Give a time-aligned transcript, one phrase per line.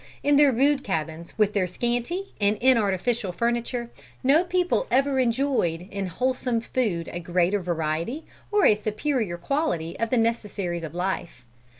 [0.23, 3.91] In their rude cabins, with their scanty and inartificial furniture,
[4.23, 10.09] no people ever enjoyed, in wholesome food a greater variety, or a superior quality of
[10.09, 11.45] the necessaries of life."